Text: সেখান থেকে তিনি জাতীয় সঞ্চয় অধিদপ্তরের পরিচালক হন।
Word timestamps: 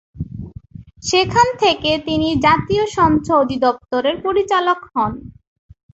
সেখান 1.03 1.47
থেকে 1.61 1.91
তিনি 2.07 2.27
জাতীয় 2.45 2.83
সঞ্চয় 2.97 3.39
অধিদপ্তরের 3.41 4.15
পরিচালক 4.25 4.79
হন। 4.91 5.11